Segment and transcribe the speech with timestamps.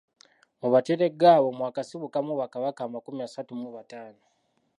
[0.59, 4.21] Mu Bateregga abo mwakasibukamu Bakabaka amakumi asatu mu bataano.